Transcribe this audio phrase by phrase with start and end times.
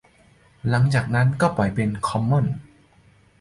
[0.69, 2.55] หลังจากนั้นก็ปล่อยเป็นคอมมอนส์